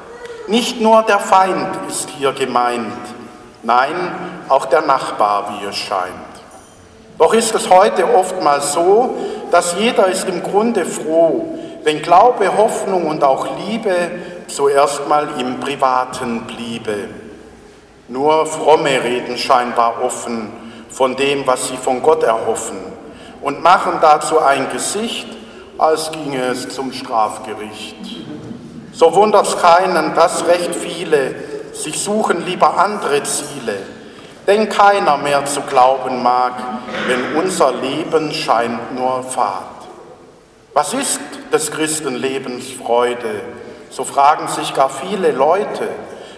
Nicht 0.47 0.81
nur 0.81 1.03
der 1.03 1.21
Feind 1.21 1.69
ist 1.89 2.11
hier 2.11 2.33
gemeint, 2.33 2.93
nein, 3.63 4.13
auch 4.49 4.67
der 4.67 4.83
Nachbar, 4.83 5.55
wie 5.61 5.67
es 5.67 5.77
scheint. 5.77 6.13
Doch 7.19 7.33
ist 7.33 7.55
es 7.55 7.71
heute 7.71 8.15
oftmals 8.15 8.75
so, 8.75 9.17
dass 9.51 9.77
jeder 9.79 10.09
ist 10.09 10.29
im 10.29 10.43
Grunde 10.43 10.85
froh, 10.85 11.59
wenn 11.83 12.03
Glaube, 12.03 12.57
Hoffnung 12.59 13.07
und 13.07 13.25
auch 13.25 13.47
Liebe 13.67 13.95
zuerst 14.47 15.09
mal 15.09 15.29
im 15.39 15.61
Privaten 15.61 16.43
bliebe. 16.43 17.09
Nur 18.09 18.45
Fromme 18.45 19.03
reden 19.03 19.39
scheinbar 19.39 20.03
offen 20.03 20.53
von 20.91 21.17
dem, 21.17 21.47
was 21.47 21.69
sie 21.69 21.77
von 21.77 22.03
Gott 22.03 22.23
erhoffen 22.23 22.79
und 23.41 23.63
machen 23.63 23.95
dazu 24.01 24.41
ein 24.41 24.69
Gesicht, 24.71 25.29
als 25.79 26.11
ginge 26.13 26.43
es 26.51 26.69
zum 26.69 26.93
Strafgericht. 26.93 28.24
So 28.95 29.13
wundert 29.13 29.47
es 29.49 29.59
keinen, 29.61 30.15
dass 30.15 30.47
recht 30.47 30.73
viele 30.73 31.35
sich 31.73 32.01
suchen 32.01 32.47
lieber 32.47 32.79
andere 32.79 33.25
Ziele, 33.25 33.77
denn 34.47 34.69
keiner 34.69 35.17
mehr 35.17 35.45
zu 35.47 35.63
glauben 35.63 36.23
mag, 36.23 36.53
wenn 37.09 37.35
unser 37.35 37.73
Leben 37.73 38.33
scheint 38.33 38.95
nur 38.95 39.25
Fahrt. 39.25 39.65
Was 40.75 40.95
ist 40.95 41.21
des 41.53 41.73
Christenlebens 41.73 42.71
Freude? 42.71 43.43
So 43.91 44.05
fragen 44.05 44.47
sich 44.47 44.73
gar 44.75 44.91
viele 44.91 45.33
Leute. 45.33 45.89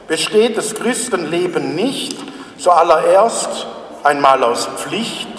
Besteht 0.09 0.57
das 0.57 0.75
Christenleben 0.75 1.75
nicht 1.75 2.16
zuallererst 2.59 3.66
einmal 4.03 4.42
aus 4.42 4.66
Pflicht? 4.77 5.36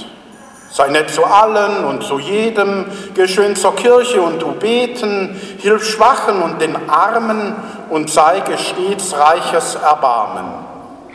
Sei 0.77 0.89
nett 0.89 1.09
zu 1.09 1.25
allen 1.25 1.85
und 1.85 2.03
zu 2.03 2.19
jedem, 2.19 2.85
geh 3.15 3.27
schön 3.27 3.55
zur 3.55 3.75
Kirche 3.75 4.21
und 4.21 4.39
du 4.39 4.51
beten, 4.51 5.35
hilf 5.57 5.83
Schwachen 5.83 6.43
und 6.43 6.61
den 6.61 6.87
Armen 6.87 7.55
und 7.89 8.11
zeige 8.11 8.59
stets 8.59 9.17
reiches 9.17 9.73
Erbarmen. 9.73 10.45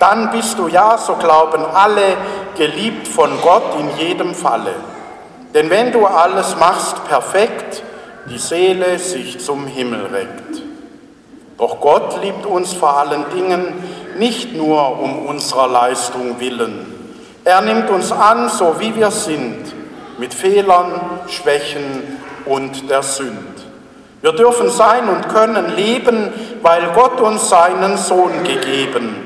dann 0.00 0.32
bist 0.32 0.58
du 0.58 0.66
ja, 0.66 0.98
so 0.98 1.14
glauben 1.14 1.64
alle, 1.64 2.16
geliebt 2.56 3.06
von 3.06 3.30
Gott 3.40 3.62
in 3.78 4.04
jedem 4.04 4.34
Falle. 4.34 4.74
Denn 5.54 5.70
wenn 5.70 5.92
du 5.92 6.06
alles 6.06 6.56
machst 6.56 7.04
perfekt, 7.04 7.84
die 8.28 8.38
Seele 8.38 8.98
sich 8.98 9.38
zum 9.38 9.68
Himmel 9.68 10.06
reckt. 10.06 10.60
Doch 11.56 11.80
Gott 11.80 12.20
liebt 12.20 12.46
uns 12.46 12.72
vor 12.72 12.98
allen 12.98 13.26
Dingen 13.32 13.74
nicht 14.18 14.56
nur 14.56 14.98
um 14.98 15.24
unserer 15.26 15.68
Leistung 15.68 16.40
willen. 16.40 16.91
Er 17.44 17.60
nimmt 17.60 17.90
uns 17.90 18.12
an, 18.12 18.48
so 18.48 18.76
wie 18.78 18.94
wir 18.94 19.10
sind, 19.10 19.74
mit 20.18 20.32
Fehlern, 20.32 21.20
Schwächen 21.26 22.18
und 22.44 22.88
der 22.88 23.02
Sünd. 23.02 23.52
Wir 24.20 24.32
dürfen 24.32 24.70
sein 24.70 25.08
und 25.08 25.28
können 25.28 25.74
leben, 25.74 26.32
weil 26.62 26.82
Gott 26.94 27.20
uns 27.20 27.48
seinen 27.48 27.96
Sohn 27.96 28.44
gegeben. 28.44 29.16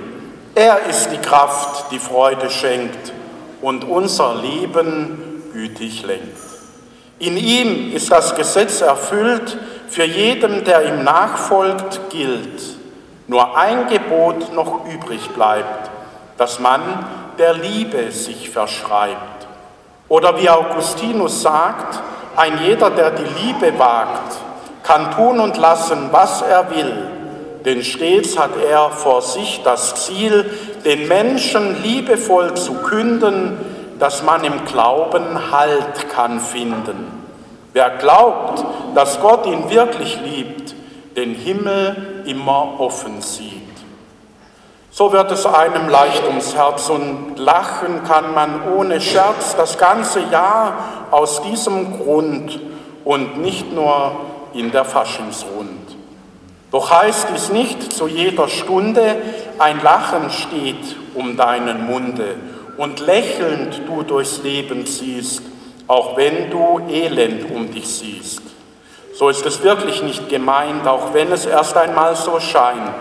Er 0.54 0.86
ist 0.88 1.10
die 1.10 1.18
Kraft, 1.18 1.90
die 1.90 1.98
Freude 1.98 2.48
schenkt 2.48 3.12
und 3.60 3.84
unser 3.84 4.36
Leben 4.36 5.42
gütig 5.52 6.02
lenkt. 6.06 6.38
In 7.18 7.36
ihm 7.36 7.92
ist 7.92 8.10
das 8.10 8.34
Gesetz 8.34 8.80
erfüllt, 8.80 9.58
für 9.88 10.04
jeden, 10.04 10.64
der 10.64 10.86
ihm 10.86 11.04
nachfolgt, 11.04 12.08
gilt. 12.08 12.62
Nur 13.26 13.56
ein 13.56 13.88
Gebot 13.88 14.54
noch 14.54 14.86
übrig 14.86 15.28
bleibt, 15.30 15.90
dass 16.38 16.58
man 16.58 16.80
der 17.38 17.54
Liebe 17.54 18.10
sich 18.10 18.50
verschreibt. 18.50 19.46
Oder 20.08 20.40
wie 20.40 20.48
Augustinus 20.48 21.42
sagt, 21.42 22.00
ein 22.36 22.58
jeder, 22.62 22.90
der 22.90 23.10
die 23.10 23.44
Liebe 23.44 23.78
wagt, 23.78 24.36
kann 24.82 25.10
tun 25.12 25.40
und 25.40 25.56
lassen, 25.56 26.08
was 26.12 26.42
er 26.42 26.70
will, 26.70 27.08
denn 27.64 27.82
stets 27.82 28.38
hat 28.38 28.52
er 28.70 28.90
vor 28.90 29.22
sich 29.22 29.60
das 29.64 30.06
Ziel, 30.06 30.48
den 30.84 31.08
Menschen 31.08 31.82
liebevoll 31.82 32.54
zu 32.54 32.74
künden, 32.74 33.58
dass 33.98 34.22
man 34.22 34.44
im 34.44 34.64
Glauben 34.66 35.50
Halt 35.50 36.08
kann 36.10 36.38
finden. 36.38 37.24
Wer 37.72 37.90
glaubt, 37.90 38.64
dass 38.94 39.20
Gott 39.20 39.46
ihn 39.46 39.68
wirklich 39.68 40.18
liebt, 40.24 40.74
den 41.16 41.34
Himmel 41.34 42.22
immer 42.26 42.78
offen 42.78 43.20
sieht. 43.20 43.55
So 44.98 45.12
wird 45.12 45.30
es 45.30 45.44
einem 45.44 45.90
leicht 45.90 46.24
ums 46.26 46.54
Herz 46.56 46.88
und 46.88 47.34
lachen 47.36 48.02
kann 48.04 48.32
man 48.32 48.62
ohne 48.72 48.98
Scherz 48.98 49.54
das 49.54 49.76
ganze 49.76 50.20
Jahr 50.20 50.72
aus 51.10 51.42
diesem 51.42 51.98
Grund 51.98 52.58
und 53.04 53.36
nicht 53.36 53.74
nur 53.74 54.12
in 54.54 54.72
der 54.72 54.86
Faschingsrund. 54.86 55.96
Doch 56.70 56.90
heißt 56.90 57.28
dies 57.30 57.50
nicht 57.50 57.92
zu 57.92 58.08
jeder 58.08 58.48
Stunde, 58.48 59.16
ein 59.58 59.82
Lachen 59.82 60.30
steht 60.30 60.96
um 61.14 61.36
deinen 61.36 61.84
Munde 61.84 62.36
und 62.78 63.00
lächelnd 63.00 63.82
du 63.86 64.02
durchs 64.02 64.42
Leben 64.44 64.86
ziehst, 64.86 65.42
auch 65.88 66.16
wenn 66.16 66.50
du 66.50 66.80
Elend 66.88 67.54
um 67.54 67.70
dich 67.70 67.86
siehst. 67.86 68.40
So 69.12 69.28
ist 69.28 69.44
es 69.44 69.62
wirklich 69.62 70.02
nicht 70.02 70.30
gemeint, 70.30 70.88
auch 70.88 71.12
wenn 71.12 71.30
es 71.32 71.44
erst 71.44 71.76
einmal 71.76 72.16
so 72.16 72.40
scheint. 72.40 72.94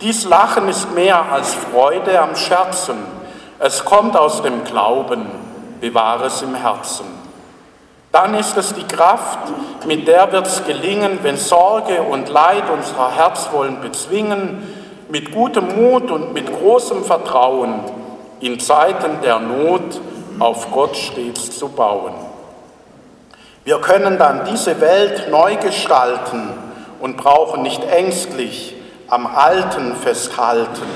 Dies 0.00 0.24
Lachen 0.24 0.68
ist 0.68 0.94
mehr 0.94 1.32
als 1.32 1.54
Freude 1.54 2.20
am 2.20 2.36
Scherzen. 2.36 2.98
Es 3.58 3.84
kommt 3.84 4.16
aus 4.16 4.42
dem 4.42 4.62
Glauben, 4.62 5.26
bewahre 5.80 6.26
es 6.26 6.40
im 6.40 6.54
Herzen. 6.54 7.06
Dann 8.12 8.34
ist 8.34 8.56
es 8.56 8.74
die 8.74 8.86
Kraft, 8.86 9.40
mit 9.86 10.06
der 10.06 10.30
wird 10.30 10.46
es 10.46 10.64
gelingen, 10.64 11.18
wenn 11.22 11.36
Sorge 11.36 12.00
und 12.02 12.28
Leid 12.28 12.62
unser 12.72 13.10
Herz 13.10 13.48
wollen 13.50 13.80
bezwingen, 13.80 14.72
mit 15.08 15.32
gutem 15.32 15.74
Mut 15.74 16.12
und 16.12 16.32
mit 16.32 16.46
großem 16.46 17.02
Vertrauen 17.02 17.80
in 18.38 18.60
Zeiten 18.60 19.20
der 19.22 19.40
Not 19.40 20.00
auf 20.38 20.70
Gott 20.70 20.96
stets 20.96 21.58
zu 21.58 21.70
bauen. 21.70 22.14
Wir 23.64 23.80
können 23.80 24.16
dann 24.16 24.44
diese 24.44 24.80
Welt 24.80 25.28
neu 25.28 25.56
gestalten 25.56 26.50
und 27.00 27.16
brauchen 27.16 27.62
nicht 27.62 27.82
ängstlich 27.82 28.77
am 29.08 29.26
Alten 29.26 29.96
festhalten. 29.96 30.86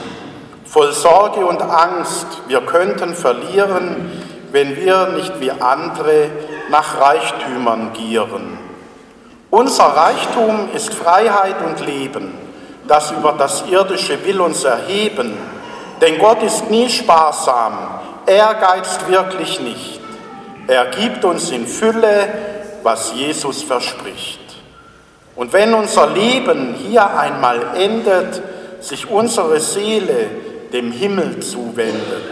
Voll 0.64 0.92
Sorge 0.92 1.44
und 1.44 1.62
Angst, 1.62 2.27
wir 2.46 2.61
könnten 2.62 3.14
verlieren, 3.14 4.11
wenn 4.53 4.77
wir 4.77 5.09
nicht 5.09 5.40
wie 5.40 5.51
andere 5.51 6.31
nach 6.70 7.01
Reichtümern 7.01 7.92
gieren. 7.92 8.59
Unser 9.51 9.85
Reichtum 9.85 10.68
ist 10.75 10.94
Freiheit 10.94 11.57
und 11.64 11.85
Leben, 11.85 12.35
das 12.88 13.11
über 13.12 13.33
das 13.33 13.64
Irdische 13.68 14.25
will 14.25 14.40
uns 14.40 14.64
erheben, 14.64 15.37
denn 16.01 16.18
Gott 16.18 16.42
ist 16.42 16.70
nie 16.70 16.88
sparsam, 16.88 17.77
er 18.27 18.55
geizt 18.55 19.09
wirklich 19.09 19.61
nicht. 19.61 20.01
Er 20.66 20.87
gibt 20.87 21.25
uns 21.25 21.51
in 21.51 21.66
Fülle, 21.66 22.29
was 22.83 23.12
Jesus 23.14 23.62
verspricht. 23.62 24.41
Und 25.42 25.52
wenn 25.52 25.74
unser 25.74 26.07
Leben 26.07 26.76
hier 26.87 27.18
einmal 27.18 27.74
endet, 27.74 28.40
sich 28.78 29.11
unsere 29.11 29.59
Seele 29.59 30.28
dem 30.72 30.92
Himmel 30.92 31.40
zuwendet, 31.40 32.22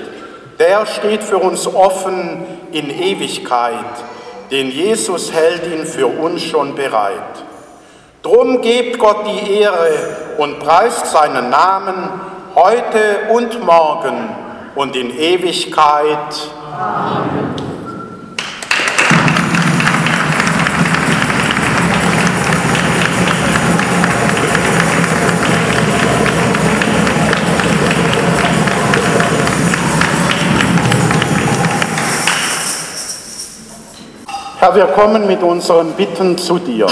der 0.61 0.87
steht 0.87 1.25
für 1.25 1.39
uns 1.39 1.67
offen 1.67 2.45
in 2.71 2.89
Ewigkeit, 2.89 3.75
denn 4.53 4.71
Jesus 4.71 5.33
hält 5.33 5.67
ihn 5.67 5.87
für 5.87 6.07
uns 6.07 6.45
schon 6.45 6.77
bereit. 6.77 7.43
Drum 8.23 8.61
gebt 8.63 9.01
Gott 9.01 9.27
die 9.27 9.55
Ehre 9.55 9.91
und 10.39 10.61
preist 10.61 11.07
seinen 11.07 11.51
Namen 11.51 12.11
heute 12.55 13.33
und 13.33 13.61
morgen 13.67 14.29
und 14.77 14.95
in 14.95 15.19
Ewigkeit. 15.19 16.49
Amen. 16.79 17.70
Herr, 34.61 34.75
wir 34.75 34.89
kommen 34.89 35.27
mit 35.27 35.43
unseren 35.43 35.95
Bitten 35.95 36.37
zu 36.37 36.59
dir. 36.59 36.87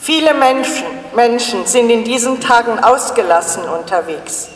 Viele 0.00 0.34
Menschen, 0.34 0.86
Menschen 1.14 1.66
sind 1.66 1.88
in 1.88 2.02
diesen 2.02 2.40
Tagen 2.40 2.82
ausgelassen 2.82 3.62
unterwegs. 3.62 4.48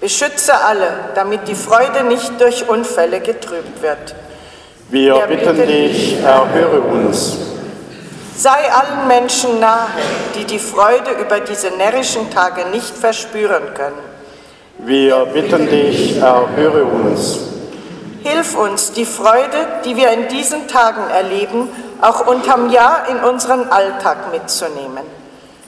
Beschütze 0.00 0.52
alle, 0.52 0.88
damit 1.14 1.46
die 1.46 1.54
Freude 1.54 2.02
nicht 2.02 2.40
durch 2.40 2.68
Unfälle 2.68 3.20
getrübt 3.20 3.82
wird. 3.82 4.16
Wir, 4.88 5.14
wir 5.14 5.26
bitten, 5.28 5.56
bitten 5.58 5.68
dich, 5.68 6.18
erhöre 6.20 6.80
uns. 6.80 7.36
Sei 8.36 8.50
allen 8.50 9.06
Menschen 9.06 9.60
nahe, 9.60 9.86
die 10.34 10.44
die 10.44 10.58
Freude 10.58 11.12
über 11.22 11.38
diese 11.38 11.68
närrischen 11.70 12.32
Tage 12.32 12.64
nicht 12.72 12.96
verspüren 12.96 13.74
können. 13.74 14.02
Wir 14.78 15.24
bitten 15.26 15.68
dich, 15.70 16.16
erhöre 16.16 16.84
uns. 16.84 17.53
Hilf 18.24 18.56
uns, 18.56 18.92
die 18.92 19.04
Freude, 19.04 19.82
die 19.84 19.96
wir 19.96 20.10
in 20.10 20.28
diesen 20.28 20.66
Tagen 20.66 21.10
erleben, 21.10 21.68
auch 22.00 22.26
unterm 22.26 22.70
Jahr 22.70 23.06
in 23.10 23.18
unseren 23.18 23.68
Alltag 23.68 24.32
mitzunehmen. 24.32 25.04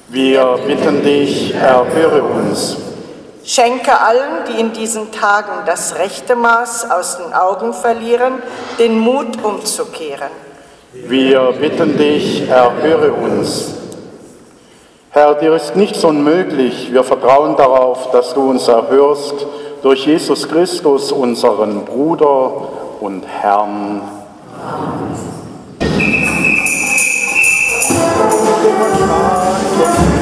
Wir 0.08 0.58
bitten 0.66 1.02
dich, 1.02 1.54
erhöre 1.54 2.22
uns. 2.22 2.78
Schenke 3.44 4.00
allen, 4.00 4.46
die 4.48 4.58
in 4.58 4.72
diesen 4.72 5.12
Tagen 5.12 5.66
das 5.66 5.98
rechte 5.98 6.34
Maß 6.34 6.90
aus 6.90 7.18
den 7.18 7.34
Augen 7.34 7.74
verlieren, 7.74 8.42
den 8.78 9.00
Mut 9.00 9.44
umzukehren. 9.44 10.30
Wir 10.94 11.52
bitten 11.60 11.98
dich, 11.98 12.48
erhöre 12.48 13.12
uns. 13.12 13.74
Herr, 15.10 15.34
dir 15.34 15.54
ist 15.54 15.76
nichts 15.76 16.02
unmöglich. 16.04 16.90
Wir 16.90 17.04
vertrauen 17.04 17.54
darauf, 17.54 18.10
dass 18.12 18.32
du 18.32 18.48
uns 18.48 18.66
erhörst 18.66 19.46
durch 19.82 20.06
Jesus 20.06 20.48
Christus, 20.48 21.12
unseren 21.12 21.84
Bruder 21.84 22.50
und 23.00 23.24
Herrn. 23.26 24.02
Amen. 29.78 30.15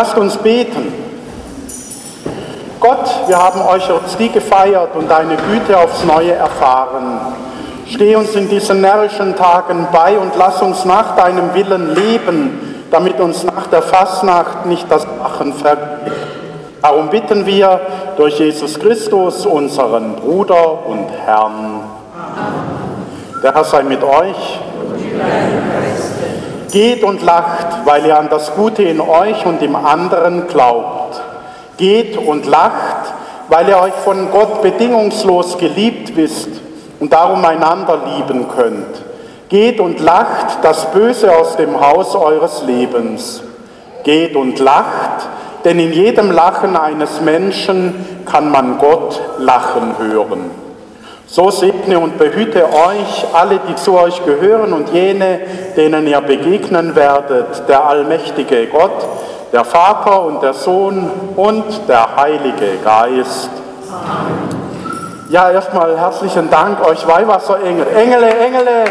Lasst 0.00 0.16
uns 0.16 0.38
beten. 0.38 0.94
Gott, 2.80 3.06
wir 3.26 3.36
haben 3.36 3.60
Eucharistie 3.60 4.30
gefeiert 4.30 4.96
und 4.96 5.10
deine 5.10 5.36
Güte 5.36 5.76
aufs 5.76 6.02
Neue 6.04 6.32
erfahren. 6.32 7.20
Steh 7.86 8.16
uns 8.16 8.34
in 8.34 8.48
diesen 8.48 8.80
närrischen 8.80 9.36
Tagen 9.36 9.88
bei 9.92 10.18
und 10.18 10.32
lass 10.38 10.62
uns 10.62 10.86
nach 10.86 11.16
deinem 11.16 11.52
Willen 11.52 11.94
leben, 11.94 12.86
damit 12.90 13.20
uns 13.20 13.44
nach 13.44 13.66
der 13.66 13.82
Fastnacht 13.82 14.64
nicht 14.64 14.90
das 14.90 15.06
Lachen 15.22 15.52
vergeht. 15.52 16.14
Darum 16.80 17.10
bitten 17.10 17.44
wir 17.44 17.82
durch 18.16 18.38
Jesus 18.38 18.80
Christus, 18.80 19.44
unseren 19.44 20.16
Bruder 20.16 20.86
und 20.86 21.08
Herrn. 21.26 21.80
Der 23.42 23.52
Herr 23.52 23.64
sei 23.64 23.82
mit 23.82 24.02
euch. 24.02 24.60
Geht 26.70 27.02
und 27.02 27.22
lacht, 27.22 27.84
weil 27.84 28.06
ihr 28.06 28.18
an 28.18 28.28
das 28.28 28.54
Gute 28.54 28.82
in 28.82 29.00
euch 29.00 29.44
und 29.44 29.62
im 29.62 29.74
anderen 29.74 30.46
glaubt. 30.46 31.20
Geht 31.76 32.16
und 32.16 32.46
lacht, 32.46 33.12
weil 33.48 33.68
ihr 33.68 33.80
euch 33.80 33.94
von 34.04 34.30
Gott 34.30 34.62
bedingungslos 34.62 35.58
geliebt 35.58 36.16
wisst 36.16 36.50
und 37.00 37.12
darum 37.12 37.44
einander 37.44 37.98
lieben 38.16 38.46
könnt. 38.48 39.02
Geht 39.48 39.80
und 39.80 39.98
lacht 39.98 40.58
das 40.62 40.92
Böse 40.92 41.36
aus 41.36 41.56
dem 41.56 41.80
Haus 41.80 42.14
eures 42.14 42.62
Lebens. 42.62 43.42
Geht 44.04 44.36
und 44.36 44.60
lacht, 44.60 45.28
denn 45.64 45.80
in 45.80 45.92
jedem 45.92 46.30
Lachen 46.30 46.76
eines 46.76 47.20
Menschen 47.20 48.22
kann 48.30 48.50
man 48.50 48.78
Gott 48.78 49.20
lachen 49.38 49.96
hören. 49.98 50.69
So 51.30 51.48
segne 51.50 51.96
und 51.96 52.18
behüte 52.18 52.64
euch, 52.64 53.24
alle, 53.32 53.60
die 53.68 53.76
zu 53.76 53.96
euch 53.96 54.24
gehören 54.24 54.72
und 54.72 54.92
jene, 54.92 55.40
denen 55.76 56.08
ihr 56.08 56.20
begegnen 56.20 56.96
werdet, 56.96 57.68
der 57.68 57.84
allmächtige 57.84 58.66
Gott, 58.66 59.06
der 59.52 59.64
Vater 59.64 60.24
und 60.24 60.42
der 60.42 60.54
Sohn 60.54 61.08
und 61.36 61.88
der 61.88 62.16
Heilige 62.16 62.78
Geist. 62.82 63.50
Amen. 63.88 64.60
Ja, 65.30 65.48
erstmal 65.48 65.96
herzlichen 65.96 66.50
Dank 66.50 66.84
euch 66.84 67.06
Weihwasserengel. 67.06 67.86
Engele, 67.94 68.36
Engele. 68.36 68.84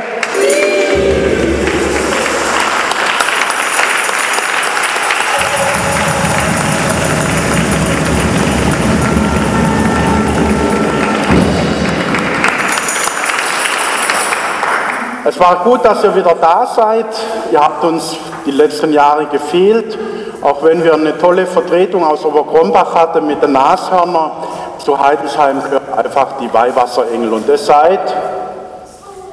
Es 15.40 15.46
war 15.46 15.64
gut, 15.64 15.86
dass 15.86 16.04
ihr 16.04 16.14
wieder 16.14 16.36
da 16.36 16.66
seid. 16.66 17.06
Ihr 17.50 17.62
habt 17.62 17.82
uns 17.86 18.18
die 18.46 18.52
letzten 18.52 18.92
Jahre 18.92 19.26
gefehlt, 19.28 19.98
auch 20.42 20.62
wenn 20.64 20.84
wir 20.84 20.94
eine 20.94 21.18
tolle 21.18 21.46
Vertretung 21.46 22.04
aus 22.04 22.26
Oberkrombach 22.26 22.94
hatten 22.94 23.26
mit 23.26 23.42
den 23.42 23.54
Nashörnern 23.54 24.32
zu 24.80 25.00
Heidensheim 25.00 25.64
gehört 25.64 25.98
einfach 25.98 26.28
die 26.42 26.54
Weihwasserengel 26.54 27.32
und 27.32 27.48
das 27.48 27.66
seid 27.66 28.02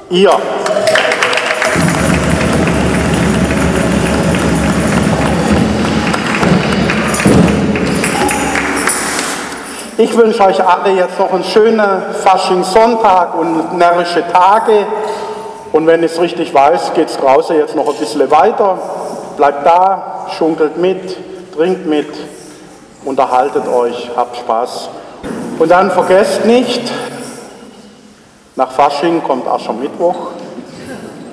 ihr. 0.09 0.31
Ich 9.97 10.15
wünsche 10.15 10.41
euch 10.45 10.65
alle 10.65 10.93
jetzt 10.93 11.19
noch 11.19 11.33
einen 11.33 11.43
schönen 11.43 12.01
Faschingssonntag 12.23 13.35
und 13.35 13.77
närrische 13.77 14.23
Tage. 14.31 14.85
Und 15.71 15.87
wenn 15.87 16.03
ich 16.03 16.11
es 16.11 16.21
richtig 16.21 16.53
weiß, 16.53 16.93
geht 16.93 17.09
es 17.09 17.17
draußen 17.17 17.55
jetzt 17.55 17.75
noch 17.75 17.87
ein 17.87 17.95
bisschen 17.95 18.29
weiter. 18.31 18.79
Bleibt 19.35 19.65
da, 19.65 20.27
schunkelt 20.37 20.77
mit, 20.77 21.17
trinkt 21.55 21.85
mit, 21.85 22.07
unterhaltet 23.05 23.67
euch, 23.67 24.09
habt 24.15 24.37
Spaß. 24.37 24.89
Und 25.59 25.69
dann 25.69 25.91
vergesst 25.91 26.45
nicht, 26.45 26.91
nach 28.55 28.71
Fasching 28.71 29.23
kommt 29.23 29.47
Aschermittwoch 29.47 30.31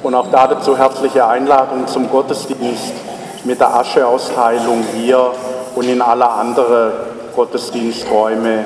und 0.02 0.14
auch 0.14 0.26
dazu 0.30 0.76
herzliche 0.76 1.26
Einladung 1.26 1.86
zum 1.86 2.10
Gottesdienst 2.10 2.92
mit 3.44 3.60
der 3.60 3.74
Ascheausteilung 3.74 4.84
hier 4.94 5.32
und 5.74 5.88
in 5.88 6.02
alle 6.02 6.28
anderen 6.28 6.92
Gottesdiensträume 7.34 8.64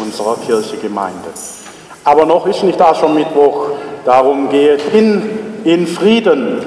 unserer 0.00 0.36
Kirchegemeinde. 0.36 1.28
Aber 2.04 2.24
noch 2.24 2.46
ist 2.46 2.62
nicht 2.62 2.80
Aschermittwoch, 2.80 3.68
darum 4.04 4.48
geht 4.48 4.80
hin 4.80 5.22
in 5.64 5.86
Frieden 5.86 6.60